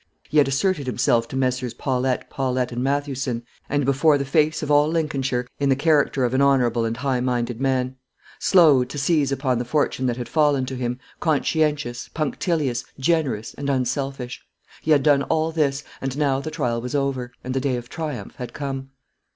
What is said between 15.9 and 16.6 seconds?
and now the